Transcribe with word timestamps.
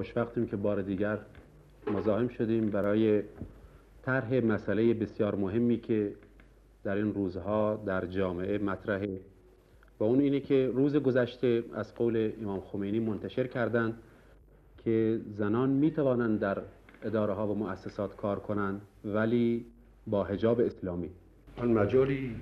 خوشوقتیم 0.00 0.46
که 0.46 0.56
بار 0.56 0.82
دیگر 0.82 1.18
مزاحم 1.86 2.28
شدیم 2.28 2.70
برای 2.70 3.22
طرح 4.02 4.34
مسئله 4.34 4.94
بسیار 4.94 5.34
مهمی 5.34 5.80
که 5.80 6.12
در 6.84 6.96
این 6.96 7.14
روزها 7.14 7.82
در 7.86 8.06
جامعه 8.06 8.58
مطرحه. 8.58 9.20
و 9.98 10.04
اون 10.04 10.20
اینه 10.20 10.40
که 10.40 10.70
روز 10.74 10.96
گذشته 10.96 11.64
از 11.74 11.94
قول 11.94 12.32
امام 12.42 12.60
خمینی 12.60 13.00
منتشر 13.00 13.46
کردند 13.46 13.94
که 14.84 15.20
زنان 15.38 15.70
می 15.70 15.90
توانند 15.90 16.40
در 16.40 16.62
اداره 17.02 17.32
ها 17.32 17.48
و 17.48 17.54
مؤسسات 17.58 18.16
کار 18.16 18.38
کنند 18.38 18.80
ولی 19.04 19.66
با 20.06 20.24
حجاب 20.24 20.60
اسلامی. 20.60 21.10
من 21.58 21.68
مجالی 21.68 22.36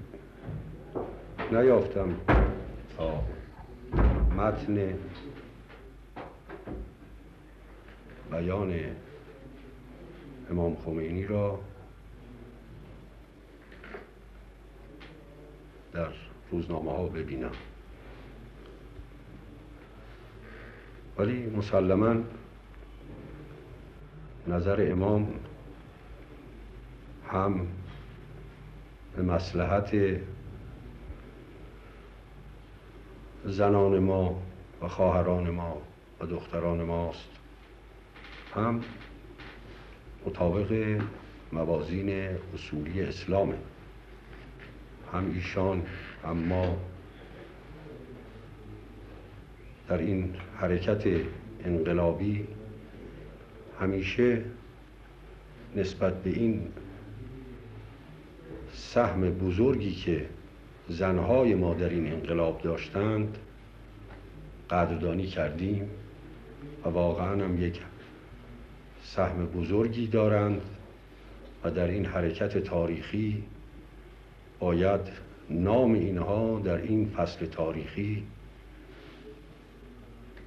نیافتم. 1.52 2.16
تا 2.97 3.22
متن 4.36 4.95
بیان 8.30 8.74
امام 10.50 10.77
خمینی 10.77 11.27
را 11.27 11.59
در 15.92 16.09
روزنامه 16.50 16.92
ها 16.92 17.06
ببینم. 17.06 17.52
ولی 21.19 21.46
مسلما 21.46 22.16
نظر 24.48 24.92
امام 24.92 25.34
هم 27.28 27.66
به 29.16 29.22
مسلحت 29.22 29.97
زنان 33.44 33.98
ما 33.98 34.42
و 34.83 34.88
خواهران 34.88 35.50
ما 35.50 35.83
و 36.20 36.27
دختران 36.27 36.83
ماست. 36.83 37.38
هم 38.59 38.81
مطابق 40.27 41.01
موازین 41.53 42.28
اصولی 42.55 43.03
اسلامه. 43.03 43.55
هم 45.12 45.31
ایشان 45.34 45.83
هم 46.25 46.37
ما 46.37 46.77
در 49.89 49.98
این 49.98 50.34
حرکت 50.56 51.05
انقلابی 51.65 52.47
همیشه 53.81 54.42
نسبت 55.77 56.22
به 56.22 56.31
این 56.31 56.62
سهم 58.72 59.20
بزرگی 59.31 59.93
که 59.93 60.27
زنهای 60.89 61.55
ما 61.55 61.75
در 61.75 61.89
این 61.89 62.12
انقلاب 62.12 62.62
داشتند 62.62 63.39
قدردانی 64.70 65.27
کردیم 65.27 65.91
و 66.84 66.89
واقعا 66.89 67.45
هم 67.45 67.62
یک 67.62 67.81
سهم 69.14 69.47
بزرگی 69.47 70.06
دارند 70.06 70.61
و 71.64 71.70
در 71.70 71.87
این 71.87 72.06
حرکت 72.06 72.59
تاریخی 72.59 73.45
باید 74.59 75.00
نام 75.50 75.95
اینها 75.95 76.61
در 76.65 76.77
این 76.77 77.09
فصل 77.09 77.47
تاریخی 77.47 78.27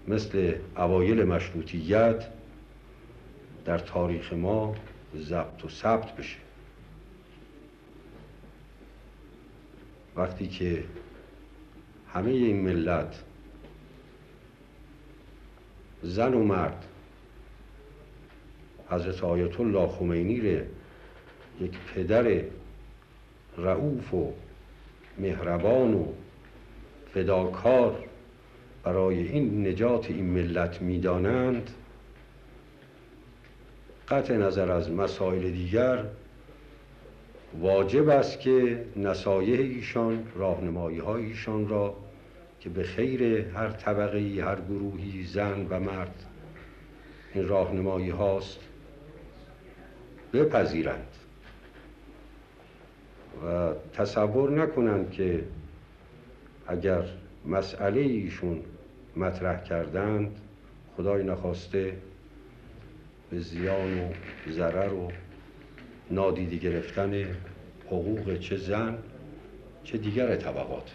مثل 0.08 0.56
اوایل 0.78 1.24
مشروطیت 1.24 2.28
در 3.66 3.78
تاریخ 3.78 4.34
ما 4.34 4.76
ضبط 5.18 5.66
و 5.66 5.70
ثبت 5.70 6.16
بشه. 6.16 6.38
وقتی 10.16 10.48
که 10.48 10.84
همه 12.14 12.32
این 12.32 12.62
ملت 12.62 13.24
زن 16.04 16.34
و 16.34 16.44
مرد 16.44 16.88
حضرت 18.92 19.24
آیت 19.24 19.60
الله 19.60 19.88
خمینی 19.88 20.42
ره. 20.42 20.66
یک 21.62 21.72
پدر 21.96 22.42
رعوف 23.58 24.14
و 24.14 24.34
مهربان 25.18 25.94
و 25.94 26.06
فداکار 27.14 28.04
برای 28.84 29.28
این 29.28 29.68
نجات 29.68 30.12
این 30.12 30.26
ملت 30.26 30.82
می‌دانند. 30.82 31.70
قطع 34.10 34.38
نظر 34.38 34.72
از 34.72 34.92
مسائل 34.92 35.52
دیگر 35.52 36.06
واجب 37.60 38.10
است 38.10 38.40
که 38.40 38.86
نصایح 38.96 39.60
ایشان 39.60 40.24
راهنمایی 40.36 41.00
های 41.00 41.26
ایشان 41.26 41.68
را 41.68 41.96
که 42.60 42.70
به 42.70 42.84
خیر 42.84 43.24
هر 43.48 43.70
طبقه 43.70 44.20
هر 44.20 44.58
گروهی 44.70 45.24
زن 45.24 45.68
و 45.70 45.80
مرد 45.80 46.26
این 47.34 47.48
راهنمایی 47.48 48.10
هاست 48.10 48.60
بپذیرند. 50.34 51.08
و 53.46 53.74
تصور 53.94 54.52
نکنند 54.52 55.12
که 55.12 55.44
اگر 56.68 57.04
مسئله 57.46 58.02
ایشون 58.02 58.62
مطرح 59.16 59.64
کردند 59.64 60.40
خدای 60.98 61.24
نخواسته 61.24 61.94
به 63.32 63.40
زیان 63.40 64.00
و 64.00 64.12
ضرر 64.50 64.94
و 64.94 65.12
نادیده 66.12 66.56
گرفتن 66.56 67.26
حقوق 67.88 68.40
چه 68.40 68.58
زن 68.58 68.98
چه 69.84 69.98
دیگر 69.98 70.36
طبقات. 70.36 70.92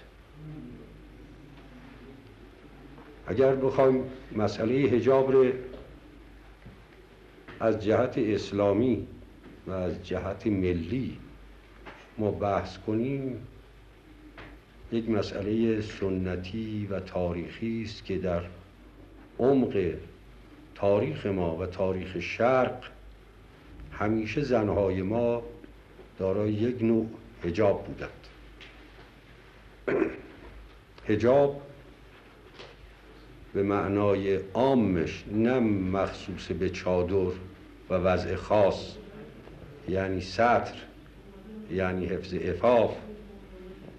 اگر 3.26 3.54
بخوایم 3.54 4.04
مسئله 4.36 4.74
هجاب 4.74 5.32
رو 5.32 5.46
از 7.60 7.84
جهت 7.84 8.18
اسلامی 8.18 9.06
و 9.66 9.70
از 9.70 10.06
جهت 10.06 10.46
ملی 10.46 11.18
ما 12.18 12.30
بحث 12.30 12.78
کنیم. 12.78 13.46
یک 14.92 15.10
مسئله 15.10 15.80
سنتی 15.80 16.86
و 16.90 17.00
تاریخی 17.00 17.82
است 17.82 18.04
که 18.04 18.18
در 18.18 18.42
عمق 19.38 19.94
تاریخ 20.74 21.26
ما 21.26 21.56
و 21.56 21.66
تاریخ 21.66 22.20
شرق 22.20 22.84
همیشه 23.92 24.40
زنهای 24.40 25.02
ما 25.02 25.42
دارای 26.18 26.52
یک 26.52 26.82
نوع 26.82 27.06
هجاب 27.44 27.84
بودند. 27.84 28.10
هجاب 31.08 31.62
به 33.54 33.62
معنای 33.62 34.36
عامش 34.36 35.24
نه 35.32 35.60
مخصوص 35.60 36.52
به 36.52 36.70
چادر 36.70 37.32
و 37.90 37.94
وضع 37.94 38.34
خاص 38.34 38.96
یعنی 39.88 40.20
سطر 40.20 40.74
یعنی 41.70 42.06
حفظ 42.06 42.34
افاف 42.34 42.96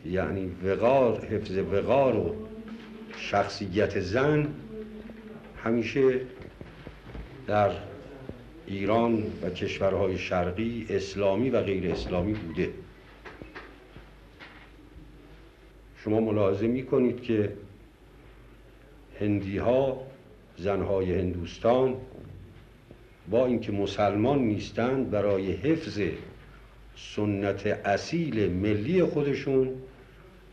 یعنی 0.06 0.52
وقار 0.64 1.26
حفظ 1.26 1.58
وقار 1.58 2.16
و 2.16 2.36
شخصیت 3.18 4.00
زن 4.00 4.48
همیشه 5.64 6.22
در 7.48 7.72
ایران 8.68 9.24
و 9.42 9.50
کشورهای 9.50 10.18
شرقی 10.18 10.86
اسلامی 10.90 11.50
و 11.50 11.62
غیر 11.62 11.92
اسلامی 11.92 12.34
بوده. 12.34 12.70
شما 15.98 16.20
ملاحظه 16.20 16.68
می 16.68 16.86
کنید 16.86 17.22
که 17.22 17.54
هندی 19.20 19.58
ها 19.58 20.02
زنهای 20.58 21.20
هندوستان 21.20 21.96
با 23.30 23.46
اینکه 23.46 23.72
مسلمان 23.72 24.40
نیستند 24.40 25.12
برای 25.12 25.52
حفظ 25.52 26.02
سنت 26.96 27.68
اصیل 27.68 28.54
ملی 28.54 29.04
خودشون 29.04 29.70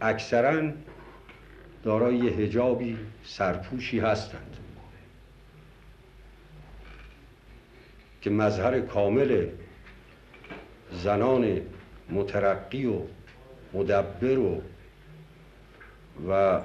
اکثرا 0.00 0.72
دارای 1.84 2.28
هجابی 2.28 2.98
سرپوشی 3.24 4.00
هستند. 4.00 4.56
که 8.22 8.30
مظهر 8.30 8.80
کامل 8.80 9.46
زنان 10.92 11.60
مترقی 12.10 12.86
و 12.86 13.00
مدبر 13.72 14.38
و 14.38 14.62
و 16.28 16.60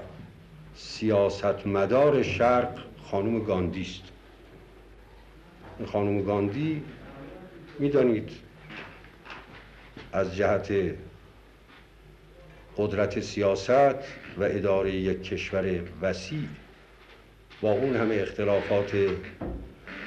سیاست 0.76 1.68
مدار 1.68 2.24
شرق 2.24 2.80
خانم 3.04 3.40
گاندی 3.40 3.82
است 3.82 4.04
خانم 5.86 6.22
گاندی 6.22 6.84
می‌دانید 7.80 8.30
از 10.12 10.36
جهت 10.36 10.74
قدرت 12.78 13.20
سیاست 13.20 13.70
و 14.38 14.44
اداره 14.44 14.92
یک 14.92 15.24
کشور 15.24 15.82
وسیع 16.02 16.48
با 17.62 17.72
اون 17.72 17.96
همه 17.96 18.16
اختلافات 18.16 18.98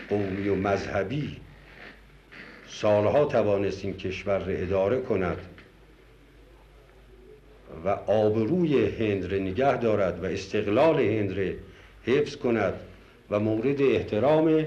قومی 0.09 0.49
و 0.49 0.55
مذهبی 0.55 1.37
سالها 2.69 3.25
توانست 3.25 3.85
این 3.85 3.97
کشور 3.97 4.39
را 4.39 4.53
اداره 4.53 5.01
کند 5.01 5.39
و 7.85 7.89
آبروی 7.89 8.87
هند 8.87 9.33
را 9.33 9.39
نگه 9.39 9.77
دارد 9.77 10.25
و 10.25 10.27
استقلال 10.27 11.01
هند 11.01 11.39
را 11.39 11.53
حفظ 12.07 12.37
کند 12.37 12.75
و 13.31 13.41
مورد 13.41 13.83
احترام 13.83 14.67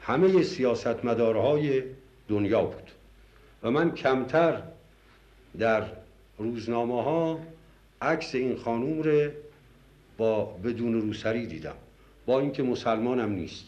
همه 0.00 0.42
سیاستمدارهای 0.42 1.82
دنیا 2.28 2.62
بود. 2.62 2.90
و 3.62 3.70
من 3.70 3.94
کمتر 3.94 4.62
در 5.58 5.82
روزنامه 6.38 7.02
ها 7.02 7.40
عکس 8.02 8.34
این 8.34 8.56
خانوم 8.56 9.02
رو 9.02 9.30
با 10.18 10.44
بدون 10.44 11.00
روسری 11.00 11.46
دیدم. 11.46 11.74
با 12.26 12.40
اینکه 12.40 12.62
مسلمانم 12.62 13.32
نیست. 13.32 13.66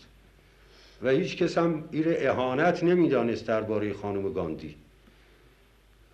و 1.02 1.08
هیچ 1.08 1.36
کس 1.36 1.58
هم 1.58 1.88
ایر 1.90 2.06
اهانت 2.08 2.84
نمی‌دانست 2.84 3.46
درباره 3.46 3.92
خانم 3.92 4.32
گاندی. 4.32 4.74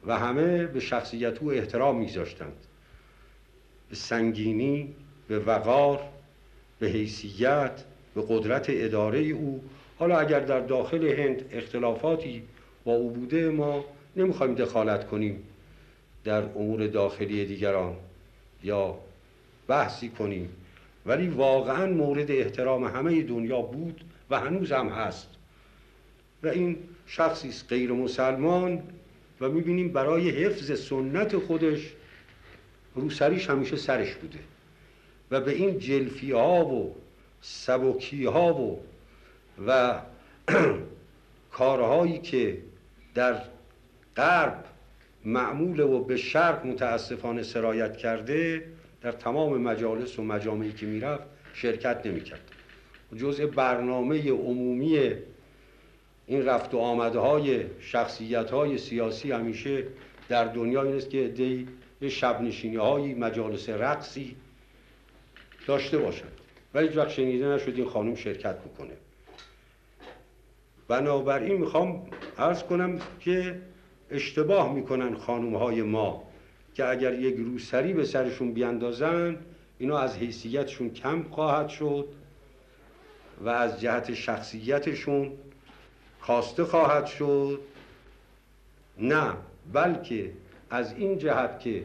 و 0.07 0.19
همه 0.19 0.67
به 0.67 0.81
شخصیت 0.81 1.39
او 1.39 1.53
احترام 1.53 1.99
میذاشتند. 1.99 2.57
به 3.91 3.97
سنگینی 3.97 4.95
به 5.29 5.39
وقار 5.39 6.01
به 6.79 6.87
حیثیت 6.89 7.85
به 8.15 8.23
قدرت 8.29 8.67
اداره 8.69 9.19
او 9.19 9.65
حالا 9.99 10.19
اگر 10.19 10.41
در 10.41 10.61
داخل 10.61 11.07
هند 11.07 11.45
اختلافاتی 11.53 12.43
با 12.85 12.93
او 12.93 13.11
بوده 13.11 13.51
ما 13.51 13.85
نمی‌خوایم 14.17 14.55
دخالت 14.55 15.07
کنیم 15.07 15.43
در 16.25 16.43
امور 16.43 16.87
داخلی 16.87 17.45
دیگران 17.45 17.97
یا 18.65 18.99
بحثی 19.69 20.09
کنیم. 20.09 20.49
ولی 21.07 21.29
واقعا 21.29 21.87
مورد 21.87 22.31
احترام 22.31 22.85
همه 22.85 23.23
دنیا 23.23 23.63
بود 23.63 24.01
و 24.31 24.41
هنوز 24.41 24.73
هم 24.73 24.89
هست. 24.89 25.29
و 26.43 26.49
این 26.49 26.77
شخصی 27.07 27.49
است 27.49 27.67
غیر 27.69 27.93
مسلمان 27.93 28.83
و 29.41 29.49
می‌بینیم 29.49 29.89
برای 29.89 30.31
حفظ 30.31 30.81
سنت 30.81 31.37
خودش 31.39 31.93
روسریش 32.95 33.51
همیشه 33.51 33.77
سرش 33.77 34.15
بوده. 34.15 34.39
و 35.31 35.41
به 35.41 35.53
این 35.53 35.79
جلفی 35.79 36.33
ها 36.33 36.65
و 36.65 36.95
سبکی 37.41 38.25
ها 38.25 38.55
و 38.55 38.81
و 39.67 40.01
کارهایی 41.53 42.19
که 42.19 42.59
در 43.15 43.43
غرب 44.17 44.65
معمول 45.25 45.81
و 45.81 46.05
به 46.05 46.17
شرق 46.17 46.67
متاسفانه 46.67 47.43
سرایت 47.43 47.97
کرده 47.97 48.65
در 49.03 49.13
تمام 49.13 49.61
مجالس 49.61 50.19
و 50.19 50.23
مجامعی 50.23 50.73
که 50.73 50.87
می‌رفت 50.87 51.25
شرکت 51.55 52.07
نمی‌کرد. 52.07 52.41
جزء 53.17 53.47
برنامه 53.47 54.31
عمومی 54.31 55.15
این 56.27 56.47
رفت 56.47 56.75
و 56.75 56.79
آمده 56.79 57.19
های 57.19 57.65
شخصیت 57.81 58.51
های 58.51 58.79
سیاسی 58.79 59.33
همیشه 59.33 59.85
در 60.29 60.45
دنیا 60.45 60.83
این 60.83 60.97
است 60.97 61.11
که 61.11 61.29
دی 61.29 61.69
شب 62.11 62.43
نشینی 62.43 62.77
های 62.77 63.15
مجالس 63.15 63.69
رقصی 63.69 64.37
داشته 65.67 65.99
باشند 65.99 66.33
و 66.75 66.81
هیچ 66.81 66.97
وقت 66.97 67.09
شنیده 67.09 67.47
نشد 67.47 67.73
این 67.77 67.89
خانم 67.89 68.15
شرکت 68.15 68.59
بکنه. 68.59 68.93
بنابراین 70.89 71.57
می‌خوام 71.57 72.07
عرض 72.39 72.63
کنم 72.63 72.99
که 73.21 73.61
اشتباه 74.11 74.73
می‌کنن 74.73 75.15
خانم 75.15 75.57
های 75.57 75.83
ما 75.83 76.23
که 76.75 76.89
اگر 76.89 77.15
یک 77.15 77.37
روسری 77.37 77.93
به 77.93 78.05
سرشون 78.05 78.53
بیاندازن 78.53 79.37
اینا 79.79 79.99
از 79.99 80.17
حیثیتشون 80.17 80.91
کم 80.91 81.23
خواهد 81.23 81.69
شد 81.69 82.09
و 83.41 83.49
از 83.49 83.81
جهت 83.81 84.15
شخصیتشون 84.15 85.33
کاسته 86.27 86.65
خواهد 86.65 87.07
شد. 87.07 87.61
نه 88.99 89.33
بلکه 89.73 90.33
از 90.71 90.93
این 90.93 91.19
جهت 91.19 91.61
که 91.61 91.85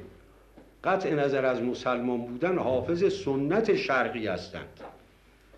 قطع 0.84 1.14
نظر 1.14 1.46
از 1.46 1.62
مسلمان 1.62 2.22
بودن 2.22 2.58
حافظ 2.58 3.14
سنت 3.14 3.76
شرقی 3.76 4.28
هستند. 4.28 4.80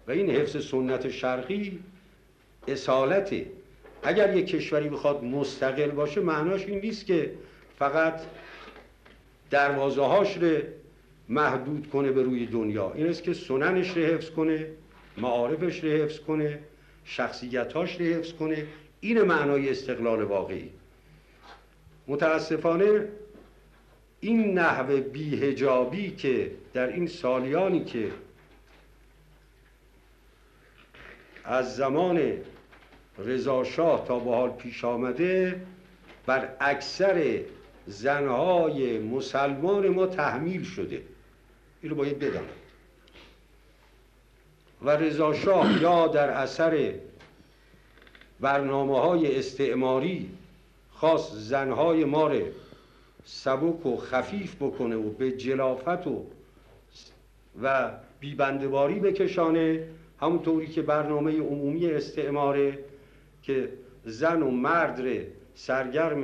و 0.07 0.12
این 0.12 0.30
حفظ 0.30 0.68
سنت 0.68 1.09
شرقی 1.09 1.80
اصالته 2.67 3.45
اگر 4.03 4.35
یک 4.35 4.47
کشوری 4.47 4.89
بخواد 4.89 5.23
مستقل 5.23 5.91
باشه 5.91 6.21
معناش 6.21 6.65
این 6.65 6.79
نیست 6.79 7.06
که 7.06 7.31
فقط 7.79 8.21
دروازه 9.50 10.01
هاش 10.01 10.38
رو 10.38 10.57
محدود 11.29 11.89
کنه 11.89 12.12
به 12.12 12.23
روی 12.23 12.45
دنیا. 12.45 12.91
این 12.95 13.07
است 13.07 13.23
که 13.23 13.33
سننش 13.33 13.97
رو 13.97 14.03
حفظ 14.03 14.29
کنه 14.29 14.67
معارفش 15.17 15.83
رو 15.83 15.89
حفظ 15.89 16.19
کنه 16.19 16.59
شخصیتاش 17.06 18.00
رو 18.00 18.06
حفظ 18.06 18.33
کنه. 18.33 18.65
این 19.00 19.21
معنای 19.21 19.69
استقلال 19.69 20.23
واقعی. 20.23 20.69
متاسفانه 22.07 23.07
این 24.19 24.59
نحو 24.59 25.01
بیهجابی 25.01 26.12
که 26.12 26.51
در 26.73 26.88
این 26.88 27.07
سالیانی 27.07 27.83
که 27.83 28.12
از 31.44 31.75
زمان 31.75 32.33
رضاشاه 33.17 34.06
تا 34.07 34.19
به 34.19 34.31
حال 34.31 34.50
پیش 34.50 34.85
آمده 34.85 35.62
بر 36.25 36.50
اکثر 36.59 37.39
زنهای 37.88 39.00
مسلمان 39.00 39.89
ما 39.89 40.07
تحمیل 40.07 40.63
شده. 40.63 41.01
این 41.81 41.94
باید 41.94 42.19
بدانند 42.19 42.50
و 44.81 44.89
رضاشاه 44.89 45.81
یا 45.81 46.07
در 46.07 46.29
اثر 46.29 46.94
برنامه 48.39 49.00
های 49.00 49.39
استعماری 49.39 50.29
خاص 50.91 51.31
زنهای 51.31 52.06
ما 52.06 52.27
رو 52.27 52.41
سبک 53.25 53.85
و 53.85 53.97
خفیف 53.97 54.56
بکنه 54.56 54.95
و 54.95 55.09
به 55.09 55.31
جلافت 55.31 56.07
و 56.07 56.25
و 57.62 57.91
بیبندباری 58.19 59.00
بکشانه 59.00 59.88
همونطوری 60.21 60.67
که 60.67 60.81
برنامه 60.81 61.39
عمومی 61.39 61.91
استعماره. 61.91 62.79
که 63.45 63.69
زن 64.06 64.42
و 64.42 64.51
مرد 64.51 65.01
سرگرم 65.56 66.24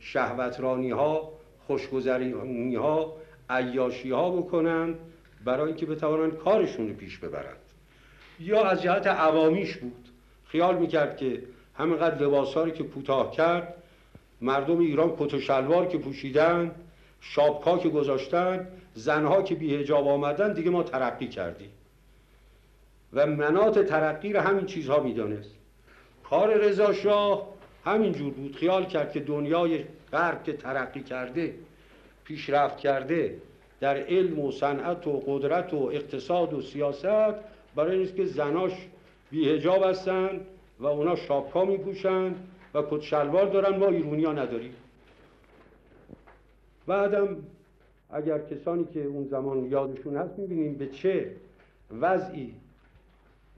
شهوترانی 0.00 0.90
ها 0.90 1.32
خوشگذرانی 1.66 2.74
ها 2.74 3.16
عیاشی 3.50 4.10
ها 4.10 4.30
بکنند 4.30 4.98
برای 5.44 5.66
اینکه 5.66 5.86
بتوانند 5.86 6.36
کارشون 6.36 6.88
رو 6.88 6.94
پیش 6.94 7.18
ببرند. 7.18 7.56
یا 8.40 8.64
از 8.64 8.82
جهت 8.82 9.06
عوامیش 9.06 9.76
بود. 9.76 10.08
خیال 10.44 10.78
می‌کرد 10.78 11.16
که 11.16 11.42
همینقدر 11.74 12.18
لباساری 12.18 12.70
که 12.70 12.84
کوتاه 12.84 13.30
کرد 13.30 13.74
مردم 14.40 14.78
ایران 14.78 15.16
کت 15.18 15.34
و 15.34 15.40
شلوار 15.40 15.86
که 15.86 15.98
پوشیدن 15.98 16.74
شابکا 17.20 17.78
که 17.78 17.88
گذاشتن 17.88 18.68
زنها 18.94 19.42
که 19.42 19.54
بیهجاب 19.54 20.08
آمدن 20.08 20.52
دیگه 20.52 20.70
ما 20.70 20.82
ترقی 20.82 21.28
کردیم. 21.28 21.70
و 23.12 23.26
منات 23.26 23.86
ترقی 23.86 24.32
رو 24.32 24.40
همین 24.40 24.66
چیزها 24.66 25.00
می‌دانست. 25.00 25.59
کار 26.30 26.54
رضا 26.54 26.92
شاه 26.92 27.48
همینجور 27.84 28.32
بود. 28.32 28.56
خیال 28.56 28.84
کرد 28.84 29.12
که 29.12 29.20
دنیای 29.20 29.84
غرب 30.12 30.44
که 30.44 30.52
ترقی 30.52 31.02
کرده 31.02 31.54
پیشرفت 32.24 32.78
کرده 32.78 33.36
در 33.80 33.96
علم 33.96 34.38
و 34.38 34.52
صنعت 34.52 35.06
و 35.06 35.22
قدرت 35.26 35.74
و 35.74 35.76
اقتصاد 35.76 36.54
و 36.54 36.62
سیاست 36.62 37.34
برای 37.76 37.98
اینکه 37.98 38.12
که 38.12 38.24
زناش 38.24 38.72
بیهجاب 39.30 39.82
هستن 39.82 40.40
و 40.80 40.86
اونا 40.86 41.16
شابکا 41.16 41.64
میپوشن 41.64 42.34
و 42.74 42.82
کت 42.90 43.00
شلوار 43.00 43.46
دارن. 43.46 43.76
ما 43.76 43.88
ایرونی 43.88 44.24
ها 44.24 44.32
نداریم. 44.32 44.74
بعدم 46.86 47.36
اگر 48.10 48.38
کسانی 48.38 48.84
که 48.94 49.04
اون 49.04 49.24
زمان 49.24 49.64
یادشون 49.64 50.16
هست 50.16 50.38
می‌بینیم 50.38 50.74
به 50.74 50.86
چه 50.86 51.30
وضعی 52.00 52.54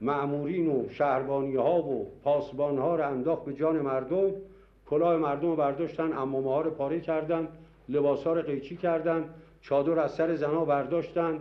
معمورین 0.01 0.67
و 0.67 0.89
شهربانی 0.89 1.55
ها 1.55 1.81
و 1.81 2.11
پاسبان 2.23 2.77
ها 2.77 2.95
رو 2.95 3.07
انداخت 3.07 3.45
به 3.45 3.53
جان 3.53 3.81
مردم. 3.81 4.31
کلاه 4.85 5.17
مردم 5.17 5.47
رو 5.49 5.55
برداشتن 5.55 6.13
امامه 6.13 6.49
ها 6.49 6.61
رو 6.61 6.71
پاره 6.71 6.99
کردن 6.99 7.47
لباس 7.89 8.23
ها 8.23 8.33
رو 8.33 8.41
قیچی 8.41 8.77
کردن 8.77 9.29
چادر 9.61 9.99
از 9.99 10.11
سر 10.11 10.35
زنها 10.35 10.65
برداشتن 10.65 11.39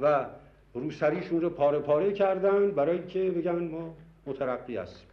و 0.00 0.26
روسریشون 0.74 1.40
رو 1.40 1.50
پاره 1.50 1.78
پاره 1.78 2.12
کردن 2.12 2.70
برای 2.70 2.98
اینکه 2.98 3.30
بگن 3.30 3.68
ما 3.68 3.94
مترقی 4.26 4.76
هستیم. 4.76 5.08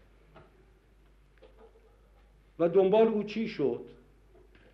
و 2.60 2.70
دنبال 2.70 3.08
او 3.08 3.24
چی 3.24 3.48
شد؟ 3.48 3.82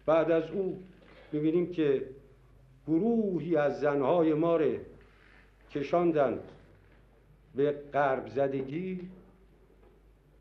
بعد 0.05 0.31
از 0.31 0.51
او 0.51 0.83
ببینیم 1.33 1.71
که 1.71 2.05
گروهی 2.87 3.55
از 3.55 3.79
زنهای 3.79 4.33
ما 4.33 4.59
کشاندن 5.71 6.39
به 7.55 7.71
غرب 7.93 8.27
زدگی 8.27 8.99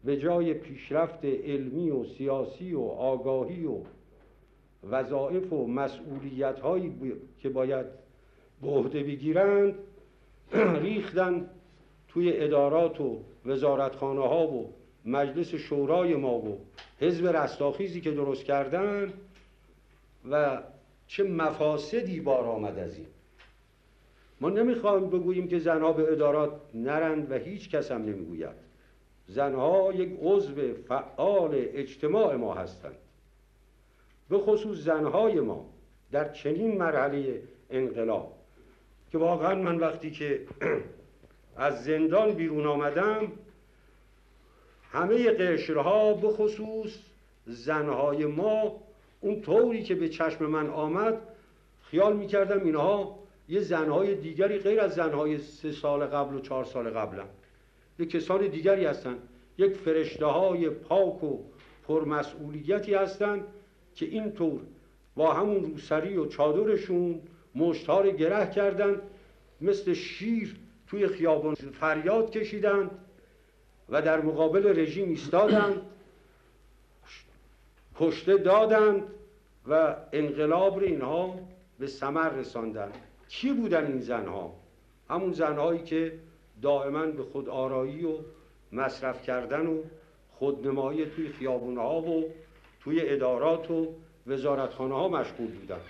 به 0.05 0.17
جای 0.17 0.55
پیشرفت 0.55 1.25
علمی 1.25 1.91
و 1.91 2.05
سیاسی 2.05 2.75
و 2.75 2.81
آگاهی 2.83 3.67
و 3.67 3.79
وظایف 4.91 5.53
و 5.53 5.67
مسئولیت 5.67 6.61
هایی 6.61 7.13
که 7.39 7.49
باید 7.49 7.87
به 8.63 8.69
عهده 8.69 9.03
بگیرند 9.03 9.75
ریختن 10.83 11.51
توی 12.09 12.33
ادارات 12.37 13.01
و 13.01 13.21
وزارتخانه 13.47 14.29
ها 14.29 14.47
و 14.47 14.73
مجلس 15.05 15.55
شورای 15.55 16.17
ما 16.17 16.35
و 16.35 16.59
حزب 17.01 17.27
رستاخیزی 17.27 18.01
که 18.01 18.11
درست 18.11 18.45
کردن 18.45 19.13
و 20.31 20.63
چه 21.07 21.23
مفاسدی 21.23 22.21
بار 22.21 22.45
آمد 22.45 22.79
از 22.79 22.97
این. 22.97 23.07
ما 24.45 24.51
نمی‌خوایم 24.51 25.11
بگوییم 25.11 25.49
که 25.49 25.59
زنها 25.59 25.93
به 25.93 26.13
ادارات 26.13 26.53
نرند 26.75 27.31
و 27.31 27.35
هیچ 27.35 27.71
کس 27.71 27.93
هم 27.93 28.03
نمی‌گوید. 28.03 28.57
زنها 29.29 29.93
یک 29.95 30.19
عضو 30.23 30.75
فعال 30.89 31.51
اجتماع 31.55 32.37
ما 32.37 32.55
هستند. 32.55 32.95
به 34.31 34.39
خصوص 34.39 34.79
زنهای 34.79 35.41
ما 35.41 35.67
در 36.13 36.33
چنین 36.33 36.79
مرحله 36.79 37.43
انقلاب 37.71 38.33
که 39.13 39.19
واقعا 39.19 39.55
من 39.55 39.77
وقتی 39.77 40.11
که 40.11 40.41
از 41.57 41.85
زندان 41.85 42.31
بیرون 42.35 42.67
آمدم 42.67 43.33
همه 44.91 45.31
قشرها 45.31 46.15
به 46.15 46.29
خصوص 46.29 46.99
زنهای 47.47 48.27
ما 48.27 48.81
اون 49.21 49.41
طوری 49.41 49.83
که 49.83 49.95
به 49.95 50.09
چشم 50.09 50.47
من 50.47 50.71
آمد 50.71 51.21
خیال 51.83 52.17
می‌کردم 52.17 52.65
اینها 52.65 53.24
یه 53.49 53.61
زنهای 53.61 54.15
دیگری 54.15 54.59
غیر 54.59 54.81
از 54.81 54.95
زنهای 54.95 55.39
سه 55.39 55.73
سال 55.73 56.07
قبل 56.07 56.35
و 56.35 56.41
چهار 56.41 56.65
سال 56.65 56.91
قبلن. 56.91 57.29
یه 57.99 58.07
کسان 58.07 58.47
دیگری 58.47 58.85
هستند 58.85 59.19
یک 59.59 59.77
فرشته 59.77 60.27
های 60.27 60.71
پاک 60.71 61.25
و 61.25 61.39
پرمسئولیتی 61.89 62.95
هستند 62.95 63.45
که 63.95 64.07
اینطور 64.07 64.61
با 65.15 65.33
همون 65.33 65.63
روسری 65.65 66.17
و 66.17 66.27
چادرشون 66.27 67.21
مشتار 67.55 68.11
گره 68.11 68.51
کردند 68.51 69.03
مثل 69.61 69.95
شیر 69.95 70.57
توی 70.87 71.09
خیابان 71.09 71.55
فریاد 71.55 72.31
کشیدند 72.31 72.91
و 73.89 74.03
در 74.03 74.21
مقابل 74.21 74.81
رژیم 74.81 75.09
ایستادند 75.09 75.83
کشته 77.97 78.37
دادند 78.37 79.03
و 79.69 79.97
انقلاب 80.13 80.79
رو 80.79 80.87
اینها 80.87 81.35
به 81.79 81.87
ثمر 81.87 82.29
رساندند 82.29 82.95
کی 83.29 83.53
بودن 83.53 83.87
این 83.87 84.01
زنها؟ 84.01 84.55
همون 85.11 85.33
زنهایی 85.33 85.83
که 85.83 86.19
دائما 86.63 87.07
به 87.07 87.23
خود 87.23 87.49
آرایی 87.49 88.05
و 88.05 88.19
مصرف 88.73 89.23
کردن 89.23 89.67
و 89.67 89.83
خودنمایی 90.31 91.07
توی 91.07 91.29
خیابونها 91.29 92.01
و 92.01 92.25
توی 92.81 93.09
ادارات 93.09 93.71
و 93.71 93.95
وزارتخانه 94.27 94.95
ها 94.95 95.09
مشغول 95.09 95.47
بودن. 95.47 95.81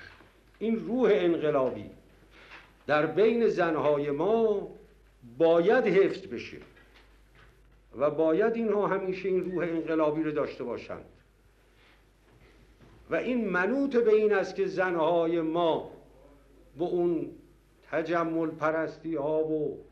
این 0.59 0.87
روح 0.87 1.11
انقلابی 1.15 1.91
در 2.87 3.07
بین 3.07 3.49
زنهای 3.49 4.11
ما 4.11 4.69
باید 5.39 5.87
حفظ 5.87 6.27
بشه 6.27 6.57
و 7.99 8.11
باید 8.11 8.55
اینها 8.55 8.87
همیشه 8.87 9.29
این 9.29 9.53
روح 9.53 9.65
انقلابی 9.65 10.23
رو 10.23 10.31
داشته 10.31 10.65
باشند. 10.65 11.05
و 13.11 13.15
این 13.15 13.49
منوط 13.49 13.97
به 13.97 14.15
این 14.15 14.33
است 14.33 14.55
که 14.55 14.67
زنهای 14.67 15.41
ما 15.41 15.91
به 16.79 16.85
اون 16.85 17.31
تجمل 17.91 18.51
پرستی 18.51 19.15
ها 19.15 19.45
و 19.45 19.85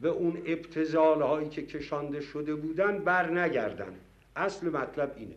به 0.00 0.08
اون 0.08 0.42
ابتزال 0.46 1.22
هایی 1.22 1.48
که 1.48 1.66
کشانده 1.66 2.20
شده 2.20 2.54
بودن 2.54 2.98
بر 2.98 3.30
نگردن. 3.30 3.94
اصل 4.36 4.68
مطلب 4.68 5.14
اینه. 5.16 5.34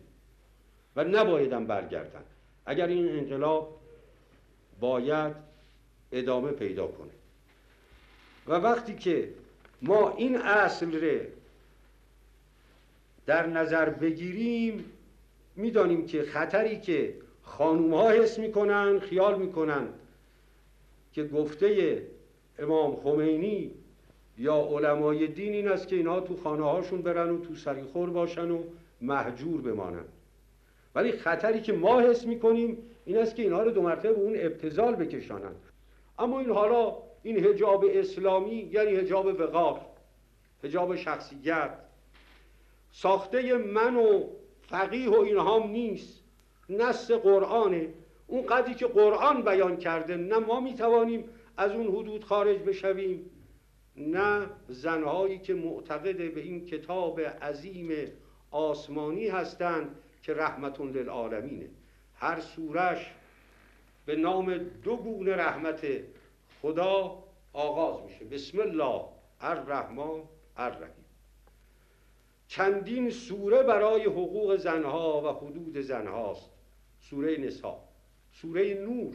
و 0.96 1.04
نبایدن 1.04 1.66
برگردن. 1.66 2.22
اگر 2.66 2.86
این 2.86 3.08
انقلاب 3.08 3.78
باید 4.80 5.34
ادامه 6.12 6.50
پیدا 6.50 6.86
کنه. 6.86 7.10
و 8.46 8.52
وقتی 8.52 8.94
که 8.94 9.28
ما 9.82 10.14
این 10.16 10.36
اصل 10.36 11.00
ره 11.00 11.28
در 13.26 13.46
نظر 13.46 13.90
بگیریم 13.90 14.84
می‌دانیم 15.56 16.06
که 16.06 16.22
خطری 16.22 16.80
که 16.80 17.14
خانوم 17.42 17.94
ها 17.94 18.10
حس 18.10 18.38
می‌کنن 18.38 18.98
خیال 18.98 19.38
می‌کنن 19.38 19.88
که 21.12 21.24
گفته 21.24 22.02
امام 22.58 22.96
خمینی 22.96 23.70
یا 24.38 24.56
علمای 24.56 25.26
دین 25.26 25.52
این 25.52 25.68
است 25.68 25.88
که 25.88 25.96
اینها 25.96 26.20
تو 26.20 26.36
خانه 26.36 26.64
هاشون 26.64 27.02
برن 27.02 27.30
و 27.30 27.38
تو 27.44 27.54
سریخور 27.54 28.10
باشن 28.10 28.50
و 28.50 28.62
محجور 29.00 29.60
بمانن. 29.60 30.04
ولی 30.94 31.12
خطری 31.12 31.60
که 31.60 31.72
ما 31.72 32.00
حس 32.00 32.26
می‌کنیم 32.26 32.78
این 33.04 33.18
است 33.18 33.36
که 33.36 33.42
اینها 33.42 33.62
رو 33.62 33.70
دو 33.70 33.82
مرتبه 33.82 34.12
به 34.12 34.20
اون 34.20 34.34
ابتزال 34.36 34.94
بکشانند 34.94 35.56
اما 36.18 36.40
این 36.40 36.50
حالا 36.50 36.96
این 37.22 37.44
هجاب 37.44 37.84
اسلامی 37.88 38.68
یعنی 38.72 38.90
هجاب 38.90 39.26
وقار 39.26 39.80
هجاب 40.64 40.96
شخصیت 40.96 41.70
ساخته 42.92 43.56
من 43.56 43.96
و 43.96 44.24
فقیه 44.62 45.10
و 45.10 45.14
اینهام 45.14 45.70
نیست. 45.70 46.22
نص 46.68 47.10
قرآنه. 47.10 47.88
اون 48.32 48.46
قدری 48.46 48.74
که 48.74 48.86
قرآن 48.86 49.42
بیان 49.42 49.76
کرده 49.76 50.16
نه 50.16 50.38
ما 50.38 50.60
می‌توانیم 50.60 51.24
از 51.56 51.72
اون 51.72 51.86
حدود 51.86 52.24
خارج 52.24 52.58
بشویم 52.58 53.30
نه 53.96 54.46
زنهایی 54.68 55.38
که 55.38 55.54
معتقد 55.54 56.34
به 56.34 56.40
این 56.40 56.66
کتاب 56.66 57.20
عظیم 57.20 57.90
آسمانی 58.50 59.28
هستند 59.28 59.96
که 60.22 60.34
رحمتون 60.34 60.92
للعالمینه. 60.92 61.68
هر 62.14 62.40
سورش 62.40 63.12
به 64.06 64.16
نام 64.16 64.58
دو 64.58 64.96
گونه 64.96 65.36
رحمت 65.36 65.86
خدا 66.62 67.22
آغاز 67.52 68.02
میشه. 68.02 68.24
بسم 68.24 68.60
الله 68.60 69.04
الرحمن 69.40 70.22
الرحیم. 70.56 71.04
چندین 72.48 73.10
سوره 73.10 73.62
برای 73.62 74.04
حقوق 74.04 74.56
زنها 74.56 75.20
و 75.20 75.46
حدود 75.46 75.80
زنهاست. 75.80 76.50
سوره 77.00 77.36
نسا 77.36 77.91
سوره 78.32 78.74
نور. 78.74 79.14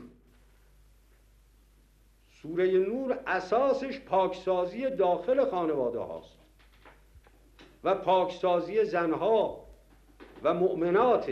سوره 2.41 2.71
نور 2.71 3.19
اساسش 3.27 3.99
پاکسازی 3.99 4.89
داخل 4.89 5.49
خانواده 5.49 5.99
هاست 5.99 6.37
و 7.83 7.95
پاکسازی 7.95 8.85
زنها 8.85 9.67
و 10.43 10.53
مؤمنات 10.53 11.31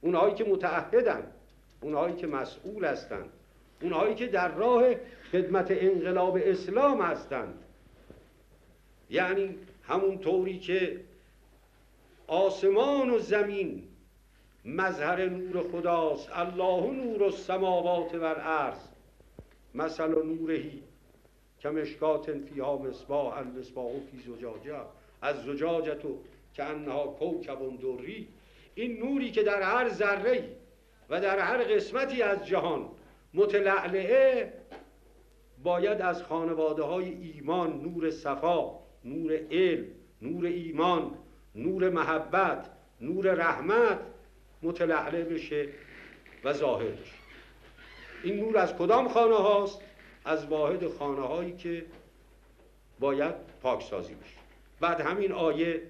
اونهایی 0.00 0.34
که 0.34 0.44
متعهدن 0.44 1.32
اونهایی 1.80 2.16
که 2.16 2.26
مسئول 2.26 2.84
هستند 2.84 3.30
اونهایی 3.82 4.14
که 4.14 4.26
در 4.26 4.54
راه 4.54 4.94
خدمت 5.32 5.66
انقلاب 5.70 6.38
اسلام 6.42 7.02
هستند 7.02 7.64
یعنی 9.10 9.58
همون 9.82 10.18
طوری 10.18 10.58
که 10.58 11.00
آسمان 12.26 13.10
و 13.10 13.18
زمین 13.18 13.88
مظهر 14.64 15.28
نور 15.28 15.62
خداست. 15.72 16.28
الله 16.32 16.90
نور 16.90 17.24
السماوات 17.24 18.14
و 18.14 18.24
الارض 18.24 18.78
مثل 19.74 20.08
نورهی 20.08 20.82
کمشکات 21.60 22.32
فیها 22.32 22.78
مصباح 22.78 23.38
المصباح 23.38 23.92
فی 24.10 24.18
زجاجه. 24.18 24.80
از 25.22 25.44
زجاجتو 25.44 26.18
که 26.54 26.64
انها 26.64 27.06
کوکب 27.06 27.58
دری. 27.80 28.28
این 28.74 28.98
نوری 28.98 29.30
که 29.30 29.42
در 29.42 29.62
هر 29.62 29.88
ذره 29.88 30.48
و 31.10 31.20
در 31.20 31.38
هر 31.38 31.62
قسمتی 31.64 32.22
از 32.22 32.46
جهان 32.46 32.88
متلعلعه 33.34 34.52
باید 35.62 36.00
از 36.00 36.22
خانواده 36.22 36.82
های 36.82 37.08
ایمان 37.08 37.80
نور 37.80 38.10
صفا 38.10 38.78
نور 39.04 39.40
علم 39.50 39.86
نور 40.22 40.46
ایمان 40.46 41.10
نور 41.54 41.90
محبت 41.90 42.70
نور 43.00 43.34
رحمت 43.34 43.98
متلعلع 44.64 45.22
بشه 45.22 45.68
و 46.44 46.52
ظاهر 46.52 46.90
بشه. 46.90 47.14
این 48.22 48.36
نور 48.40 48.58
از 48.58 48.76
کدام 48.76 49.08
خانه 49.08 49.36
هاست؟ 49.36 49.80
از 50.24 50.46
واحد 50.46 50.88
خانه 50.88 51.22
هایی 51.22 51.56
که 51.56 51.84
باید 53.00 53.34
پاکسازی 53.62 54.14
بشه. 54.14 54.38
بعد 54.80 55.00
همین 55.00 55.32
آیه 55.32 55.82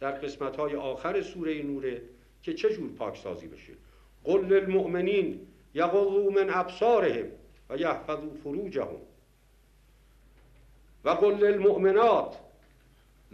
در 0.00 0.12
قسمت 0.12 0.56
های 0.56 0.76
آخر 0.76 1.22
سوره 1.22 1.62
نوره 1.62 2.02
که 2.42 2.54
چجور 2.54 2.90
پاکسازی 2.90 3.46
بشه. 3.46 3.72
قل 4.24 4.44
للمؤمنین 4.44 5.46
یغضوا 5.74 6.30
من 6.30 6.50
ابصارهم 6.50 7.26
و 7.70 7.76
یحفظوا 7.76 8.34
فروجهم. 8.42 9.00
و 11.04 11.10
قل 11.10 11.34
للمؤمنات 11.34 12.36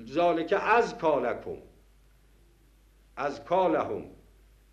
ذالک 0.09 0.55
از 0.61 0.99
کالکم 0.99 1.57
از 3.17 3.45
کالهم 3.45 4.05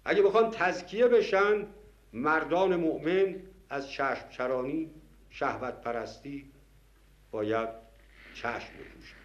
اگه 0.05 0.21
بخوان 0.21 0.51
تزکیه 0.51 1.07
بشن 1.07 1.67
مردان 2.13 2.75
مؤمن 2.75 3.35
از 3.69 3.91
چشم 3.91 4.29
چرانی 4.29 4.89
شهوت 5.29 5.81
پرستی 5.81 6.51
باید 7.31 7.69
چشم 8.33 8.73
بپوشن. 8.73 9.15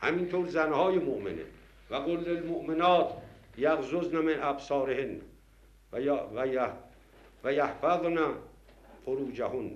همینطور 0.00 0.46
زنهای 0.46 0.98
مؤمنه. 0.98 1.44
و 1.90 1.94
قل 1.94 2.16
للمؤمنات 2.16 3.12
یغززن 3.58 4.18
من 4.18 4.42
ابصارهن 4.42 5.20
و 5.92 5.96
و 7.44 7.52
یحفظن 7.52 8.18
فروجهن 9.04 9.70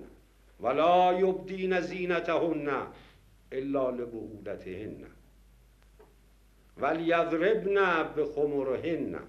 ولا 0.61 1.13
یبدین 1.19 1.79
زینتهن 1.79 2.69
الا 3.51 3.89
لبعولتهن 3.89 4.95
ولیضربن 6.77 8.03
به 8.15 8.25
خمرهن 8.25 9.19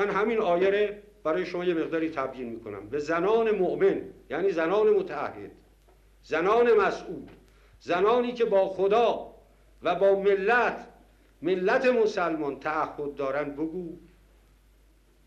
من 0.00 0.10
همین 0.10 0.38
آیه 0.38 1.02
برای 1.24 1.46
شما 1.46 1.64
یه 1.64 1.74
مقداری 1.74 2.10
تبیین 2.10 2.48
می‌کنم. 2.48 2.88
به 2.88 2.98
زنان 2.98 3.50
مؤمن 3.50 4.02
یعنی 4.30 4.50
زنان 4.50 4.90
متعهد 4.90 5.50
زنان 6.22 6.72
مسئول 6.72 7.28
زنانی 7.80 8.32
که 8.32 8.44
با 8.44 8.68
خدا 8.68 9.34
و 9.82 9.94
با 9.94 10.20
ملت 10.20 10.86
ملت 11.42 11.86
مسلمان 11.86 12.60
تعهد 12.60 13.14
دارن 13.14 13.50
بگو 13.50 13.98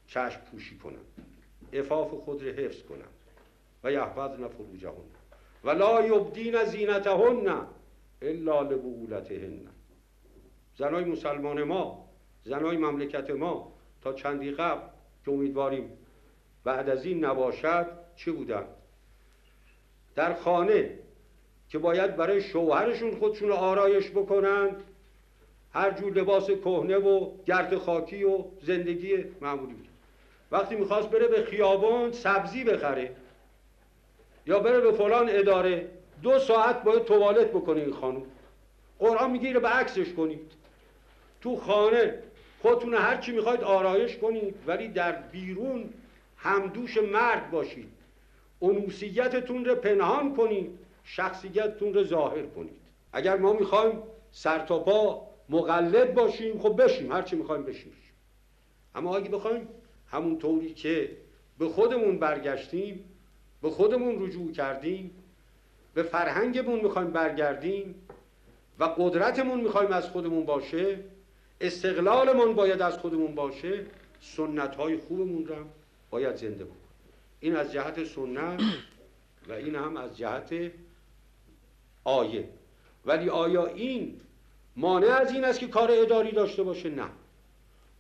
چشم 0.07 0.41
پوشی 0.51 0.77
کنن 0.77 0.95
افاف 1.73 2.09
خود 2.11 2.43
را 2.43 2.51
حفظ 2.51 2.83
کنن 2.83 3.11
و 3.83 3.91
یحفظن 3.91 4.47
فروجهن. 4.47 5.09
و 5.63 5.69
لا 5.69 6.05
یبدین 6.07 6.63
زینتهن 6.63 7.67
الا 8.21 8.61
لبعولتهن. 8.61 9.67
زنای 10.75 11.03
مسلمان 11.03 11.63
ما 11.63 12.09
زنای 12.43 12.77
مملکت 12.77 13.29
ما 13.29 13.72
تا 14.03 14.13
چندی 14.13 14.51
قبل 14.51 14.87
که 15.25 15.31
امیدواریم 15.31 15.89
بعد 16.63 16.89
از 16.89 17.05
این 17.05 17.25
نباشد 17.25 17.87
چه 18.15 18.31
بودن؟ 18.31 18.63
در 20.15 20.33
خانه 20.33 20.89
که 21.69 21.77
باید 21.79 22.15
برای 22.15 22.41
شوهرشون 22.41 23.15
خودشون 23.15 23.51
آرایش 23.51 24.11
بکنند 24.11 24.83
هر 25.73 25.91
جور 25.91 26.13
لباس 26.13 26.47
کهنه 26.47 26.97
و 26.97 27.31
گرد 27.45 27.77
خاکی 27.77 28.23
و 28.23 28.43
زندگی 28.61 29.25
معمولی 29.41 29.73
بود. 29.73 29.87
وقتی 30.51 30.75
می‌خواست 30.75 31.09
بره 31.09 31.27
به 31.27 31.43
خیابان 31.43 32.11
سبزی 32.11 32.63
بخره 32.63 33.15
یا 34.45 34.59
بره 34.59 34.79
به 34.79 34.91
فلان 34.91 35.29
اداره 35.29 35.89
دو 36.23 36.39
ساعت 36.39 36.83
باید 36.83 37.05
توالت 37.05 37.47
بکنه 37.47 37.81
این 37.81 37.93
خانم. 37.93 38.23
قرآن 38.99 39.31
میگه 39.31 39.59
به 39.59 39.67
عکسش 39.67 40.13
کنید. 40.13 40.51
تو 41.41 41.55
خانه 41.55 42.19
خودتون 42.63 42.93
هر 42.93 43.17
چی 43.17 43.31
می‌خواید 43.31 43.61
آرایش 43.61 44.17
کنید 44.17 44.55
ولی 44.67 44.87
در 44.87 45.11
بیرون 45.11 45.89
همدوش 46.37 46.97
مرد 46.97 47.51
باشید 47.51 47.89
انوسیتتون 48.61 49.65
رو 49.65 49.75
پنهان 49.75 50.35
کنید 50.35 50.79
شخصیتتون 51.03 51.93
رو 51.93 52.03
ظاهر 52.03 52.45
کنید 52.45 52.79
اگر 53.13 53.37
ما 53.37 53.53
می‌خوایم 53.53 54.03
سر 54.31 54.65
تا 54.65 55.21
مقلد 55.49 56.13
باشیم 56.13 56.59
خب 56.59 56.83
بشیم 56.83 57.11
هر 57.11 57.21
چی 57.21 57.35
می‌خوایم 57.35 57.63
بشیم. 57.63 57.93
اما 58.95 59.17
اگه 59.17 59.29
بخوایم 59.29 59.67
همون 60.07 60.37
طوری 60.37 60.73
که 60.73 61.17
به 61.59 61.67
خودمون 61.67 62.19
برگشتیم 62.19 63.03
به 63.61 63.69
خودمون 63.69 64.25
رجوع 64.25 64.51
کردیم 64.51 65.11
به 65.93 66.03
فرهنگمون 66.03 66.79
می‌خوایم 66.79 67.11
برگردیم 67.11 67.95
و 68.79 68.83
قدرتمون 68.83 69.61
می‌خوایم 69.61 69.91
از 69.91 70.09
خودمون 70.09 70.45
باشه 70.45 70.99
استقلالمون 71.61 72.55
باید 72.55 72.81
از 72.81 72.97
خودمون 72.97 73.35
باشه 73.35 73.85
سنت 74.19 74.75
های 74.75 74.97
خوبمون 74.97 75.45
رو 75.47 75.65
باید 76.09 76.35
زنده 76.35 76.63
بکنیم. 76.63 76.79
این 77.39 77.55
از 77.55 77.71
جهت 77.71 78.03
سنت 78.03 78.61
و 79.47 79.53
این 79.53 79.75
هم 79.75 79.97
از 79.97 80.17
جهت 80.17 80.71
آیه. 82.03 82.49
ولی 83.05 83.29
آیا 83.29 83.65
این 83.65 84.21
مانع 84.75 85.07
از 85.07 85.31
این 85.31 85.43
است 85.43 85.59
که 85.59 85.67
کار 85.67 85.89
اداری 85.91 86.31
داشته 86.31 86.63
باشه؟ 86.63 86.89
نه. 86.89 87.09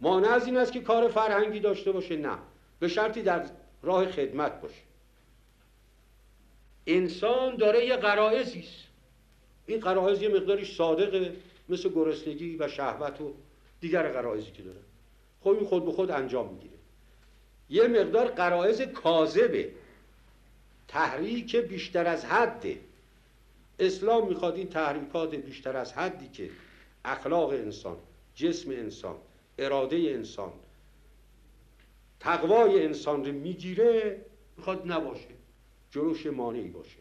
مانع 0.01 0.27
از 0.27 0.45
این 0.45 0.57
است 0.57 0.71
که 0.71 0.81
کار 0.81 1.07
فرهنگی 1.07 1.59
داشته 1.59 1.91
باشه؟ 1.91 2.17
نه. 2.17 2.37
به 2.79 2.87
شرطی 2.87 3.21
در 3.21 3.45
راه 3.81 4.05
خدمت 4.05 4.61
باشه. 4.61 4.81
انسان 6.87 7.55
داره 7.55 7.85
یه 7.85 7.95
قرائزی 7.95 8.59
است. 8.59 8.83
این 9.65 9.79
قرائز 9.79 10.21
یه 10.21 10.29
مقداری 10.29 10.65
صادقه. 10.65 11.35
مثل 11.69 11.89
گرسنگی 11.89 12.57
و 12.57 12.67
شهوت 12.67 13.21
و 13.21 13.33
دیگر 13.81 14.11
قرائزی 14.11 14.51
که 14.51 14.63
داره. 14.63 14.79
خب 15.41 15.49
این 15.49 15.65
خود 15.65 15.85
به 15.85 15.91
خود 15.91 16.11
انجام 16.11 16.53
می‌گیره. 16.53 16.73
یه 17.69 17.87
مقدار 17.87 18.27
قرائز 18.27 18.81
کاذبه. 18.81 19.71
تحریک 20.87 21.55
بیشتر 21.55 22.07
از 22.07 22.25
حده. 22.25 22.79
اسلام 23.79 24.27
می‌خواد 24.27 24.55
این 24.55 24.67
تحریکات 24.67 25.35
بیشتر 25.35 25.77
از 25.77 25.93
حدی 25.93 26.27
که 26.27 26.49
اخلاق 27.05 27.49
انسان 27.49 27.97
جسم 28.35 28.71
انسان 28.71 29.15
اراده 29.57 29.95
انسان 29.95 30.51
تقوای 32.19 32.85
انسان 32.85 33.25
رو 33.25 33.31
می‌گیره 33.31 34.21
می‌خواد 34.57 34.91
نباشه. 34.91 35.27
جلوش 35.91 36.25
مانعی 36.25 36.67
باشه. 36.67 36.97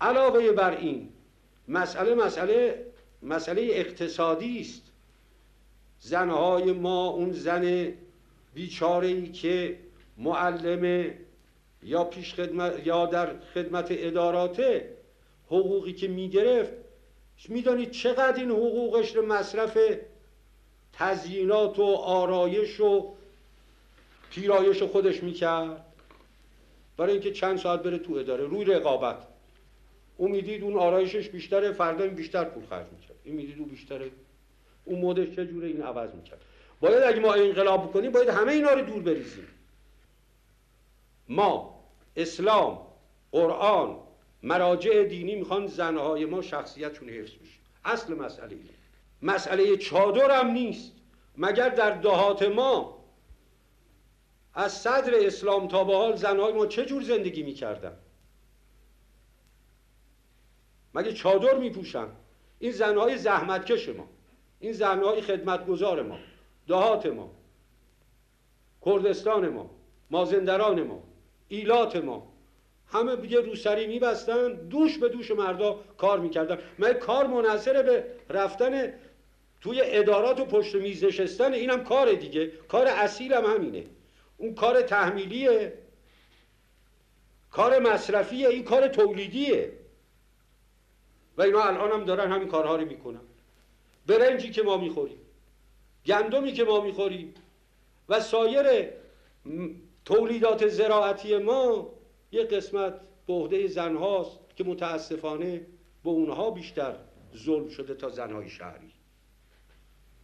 علاوه 0.00 0.52
بر 0.52 0.76
این 0.76 1.08
مسئله 1.68 2.14
مسئله 2.14 2.86
مسئله 3.22 3.62
اقتصادی 3.62 4.60
است. 4.60 4.82
زنهای 6.00 6.72
ما 6.72 7.06
اون 7.06 7.32
زن 7.32 7.92
بیچاره 8.54 9.08
ای 9.08 9.32
که 9.32 9.78
معلم 10.18 11.14
یا 11.82 12.04
پیش 12.04 12.34
خدمت 12.34 12.86
یا 12.86 13.06
در 13.06 13.38
خدمت 13.54 13.86
اداراته 13.90 14.96
حقوقی 15.46 15.92
که 15.92 16.08
می‌گرفت 16.08 16.72
می‌دانید 17.48 17.90
چقدر 17.90 18.40
این 18.40 18.50
حقوقش 18.50 19.16
رو 19.16 19.26
مصرف 19.26 19.78
تزیینات 20.92 21.78
و 21.78 21.84
آرایش 21.94 22.80
و 22.80 23.14
پیرایش 24.30 24.82
خودش 24.82 25.22
می‌کرد؟ 25.22 25.84
برای 26.96 27.12
اینکه 27.12 27.32
چند 27.32 27.58
ساعت 27.58 27.82
بره 27.82 27.98
تو 27.98 28.14
اداره 28.14 28.44
روی 28.44 28.64
رقابت. 28.64 29.16
او 30.16 30.28
می‌دید 30.28 30.62
اون 30.62 30.76
آرایشش 30.76 31.28
بیشتره 31.28 31.72
فردا 31.72 32.04
این 32.04 32.14
بیشتر 32.14 32.44
پول 32.44 32.66
خرج 32.66 32.86
می‌کرد. 32.92 33.16
این 33.24 33.34
می‌دید 33.34 33.58
اون 33.58 33.68
بیشتره 33.68 34.10
اون 34.84 35.00
مدش 35.00 35.36
چجوره 35.36 35.68
این 35.68 35.82
عوض 35.82 36.14
می‌کرد. 36.14 36.40
باید 36.80 37.02
اگه 37.02 37.20
ما 37.20 37.34
انقلاب 37.34 37.88
بکنیم 37.88 38.12
باید 38.12 38.28
همه 38.28 38.52
اینا 38.52 38.72
رو 38.72 38.80
دور 38.80 39.02
بریزیم. 39.02 39.48
ما 41.28 41.84
اسلام 42.16 42.86
قرآن 43.32 43.96
مراجع 44.42 45.04
دینی 45.04 45.34
می‌خوان 45.34 45.66
زنهای 45.66 46.24
ما 46.24 46.42
شخصیتشون 46.42 47.08
حفظ 47.08 47.32
بشه. 47.32 47.58
اصل 47.84 48.14
مسئله 48.14 48.50
اینه. 48.50 48.70
مسئله 49.22 49.76
چادر 49.76 50.40
هم 50.40 50.50
نیست. 50.50 50.92
مگر 51.38 51.68
در 51.68 51.90
دهات 51.90 52.42
ما 52.42 53.04
از 54.54 54.72
صدر 54.72 55.26
اسلام 55.26 55.68
تا 55.68 55.84
به 55.84 55.94
حال 55.94 56.16
زنهای 56.16 56.52
ما 56.52 56.66
چه 56.66 56.84
جور 56.84 57.02
زندگی 57.02 57.42
می‌کردن؟ 57.42 57.96
مگه 60.96 61.12
چادر 61.12 61.58
میپوشن؟ 61.58 62.06
این 62.58 62.72
زنهای 62.72 63.18
زحمتکش 63.18 63.88
ما. 63.88 64.08
این 64.60 64.72
زنهای 64.72 65.20
خدمتگزار 65.20 66.02
ما. 66.02 66.18
دهات 66.68 67.06
ما. 67.06 67.30
کردستان 68.84 69.48
ما. 69.48 69.70
مازندران 70.10 70.82
ما. 70.82 71.02
ایلات 71.48 71.96
ما. 71.96 72.32
همه 72.88 73.30
یه 73.30 73.40
روسری 73.40 73.86
میبستن 73.86 74.52
دوش 74.52 74.98
به 74.98 75.08
دوش 75.08 75.30
مردا 75.30 75.80
کار 75.98 76.20
می‌کردن. 76.20 76.58
من 76.78 76.92
کار 76.92 77.26
منحصره 77.26 77.82
به 77.82 78.04
رفتن 78.30 78.92
توی 79.60 79.80
ادارات 79.84 80.40
و 80.40 80.44
پشت 80.44 80.74
میز 80.74 81.04
نشستن 81.04 81.52
اینم 81.52 81.84
کار 81.84 82.12
دیگه. 82.12 82.46
کار 82.46 82.86
اصیل 82.86 83.32
هم 83.32 83.44
همینه. 83.44 83.84
اون 84.38 84.54
کار 84.54 84.82
تحمیلیه. 84.82 85.72
کار 87.50 87.78
مصرفیه. 87.78 88.48
این 88.48 88.64
کار 88.64 88.88
تولیدیه. 88.88 89.72
و 91.36 91.42
اینا 91.42 91.62
الان 91.62 91.92
هم 91.92 92.04
دارن 92.04 92.32
همین 92.32 92.48
کارها 92.48 92.76
رو 92.76 92.84
می‌کنن. 92.84 93.20
برنجی 94.06 94.50
که 94.50 94.62
ما 94.62 94.76
می‌خوریم 94.76 95.18
گندمی 96.06 96.52
که 96.52 96.64
ما 96.64 96.80
می‌خوریم 96.80 97.34
و 98.08 98.20
سایر 98.20 98.88
تولیدات 100.04 100.68
زراعتی 100.68 101.38
ما 101.38 101.90
یه 102.32 102.42
قسمت 102.44 102.94
به 103.26 103.32
عهده 103.32 103.66
زنهاست 103.66 104.38
که 104.56 104.64
متاسفانه 104.64 105.60
به 106.04 106.10
اونها 106.10 106.50
بیشتر 106.50 106.94
ظلم 107.36 107.68
شده 107.68 107.94
تا 107.94 108.10
زنهای 108.10 108.50
شهری. 108.50 108.92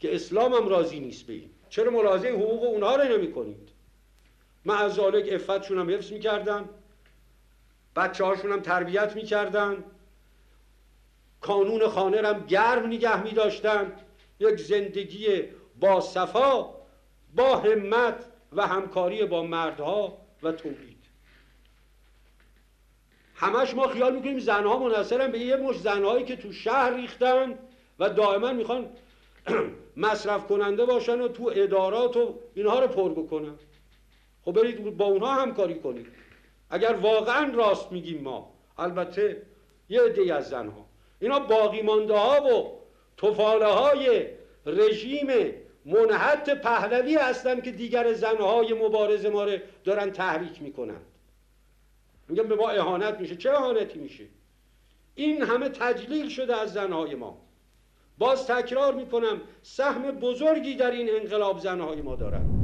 که 0.01 0.14
اسلام 0.14 0.55
هم 0.55 0.68
راضی 0.68 1.01
نیست 1.01 1.27
به 1.27 1.33
این. 1.33 1.51
چرا 1.68 1.90
ملاحظه 1.90 2.29
حقوق 2.29 2.64
اونها 2.64 2.96
رو 2.96 3.18
نمی 3.18 3.33
کنید 3.33 3.68
معذالک 4.64 5.29
افتشون 5.33 5.79
هم 5.79 5.90
حفظ 5.90 6.12
می‌کردن 6.12 6.68
بچه 7.96 8.25
هاشون 8.25 8.53
هم 8.53 8.61
تربیت 8.61 9.16
می‌کردن. 9.16 9.85
کانون 11.42 11.88
خانه 11.88 12.28
هم 12.28 12.46
گرم 12.46 12.87
نگه 12.87 13.22
می 13.22 13.33
یک 14.40 14.61
زندگی 14.61 15.42
با 15.81 16.00
صفا 16.00 16.70
با 17.35 17.57
همت 17.57 18.24
و 18.52 18.66
همکاری 18.66 19.24
با 19.24 19.42
مردها 19.42 20.18
و 20.42 20.52
تولید. 20.52 21.02
همش 23.35 23.74
ما 23.74 23.88
خیال 23.88 24.14
می‌کنیم 24.14 24.38
زنها 24.38 24.78
منصرن 24.78 25.33
به 25.33 25.38
یه 25.38 25.57
مش 25.57 25.78
زنهایی 25.78 26.24
که 26.24 26.37
تو 26.37 26.52
شهر 26.52 26.94
ریختن 26.94 27.59
و 27.98 28.11
دائما 28.11 28.52
می‌خوان 28.52 28.88
مصرف 29.96 30.46
کننده 30.46 30.85
باشن 30.85 31.20
و 31.20 31.28
تو 31.28 31.52
ادارات 31.55 32.16
و 32.16 32.38
اینها 32.55 32.81
رو 32.81 32.87
پر 32.87 33.12
بکنن. 33.12 33.55
خب 34.44 34.52
برید 34.52 34.96
با 34.96 35.05
اونها 35.05 35.35
همکاری 35.35 35.74
کنید. 35.74 36.07
اگر 36.70 36.92
واقعا 36.92 37.52
راست 37.55 37.92
میگیم 37.92 38.22
ما 38.22 38.52
البته 38.78 39.42
یه 39.88 40.02
عده 40.02 40.35
از 40.35 40.48
زنها. 40.48 40.91
اینا 41.22 41.38
باقی 41.38 41.82
مانده 41.82 42.14
ها 42.14 42.42
و 42.42 42.78
توفاله 43.16 43.66
های 43.66 44.26
رژیم 44.66 45.26
منحط 45.85 46.50
پهلوی 46.50 47.14
هستم 47.14 47.61
که 47.61 47.70
دیگر 47.70 48.12
زنهای 48.12 48.74
مبارز 48.74 49.26
ما 49.26 49.44
رو 49.44 49.58
دارن 49.85 50.11
تحریک 50.11 50.62
می‌کنند. 50.62 51.06
میگم 52.28 52.48
به 52.48 52.54
ما 52.54 52.70
اهانت 52.70 53.20
میشه. 53.20 53.37
چه 53.37 53.50
اهانتی 53.50 53.98
میشه؟ 53.98 54.24
این 55.14 55.42
همه 55.42 55.68
تجلیل 55.68 56.28
شده 56.28 56.56
از 56.56 56.72
زنهای 56.72 57.14
ما. 57.14 57.38
باز 58.18 58.46
تکرار 58.46 58.94
می‌کنم 58.94 59.40
سهم 59.62 60.11
بزرگی 60.11 60.74
در 60.74 60.90
این 60.90 61.11
انقلاب 61.11 61.58
زنهای 61.58 62.02
ما 62.02 62.16
دارند 62.16 62.62